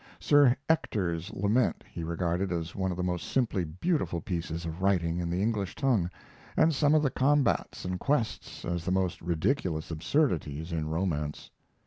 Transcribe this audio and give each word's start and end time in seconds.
Sir 0.19 0.55
Ector's 0.67 1.29
lament 1.31 1.83
he 1.91 2.03
regarded 2.03 2.51
as 2.51 2.75
one 2.75 2.89
of 2.89 2.97
the 2.97 3.03
most 3.03 3.27
simply 3.27 3.63
beautiful 3.63 4.19
pieces 4.19 4.65
of 4.65 4.81
writing 4.81 5.19
in 5.19 5.29
the 5.29 5.43
English 5.43 5.75
tongue, 5.75 6.09
and 6.57 6.73
some 6.73 6.95
of 6.95 7.03
the 7.03 7.11
combats 7.11 7.85
and 7.85 7.99
quests 7.99 8.65
as 8.65 8.83
the 8.83 8.91
most 8.91 9.21
ridiculous 9.21 9.91
absurdities 9.91 10.71
in 10.71 10.89
romance. 10.89 11.51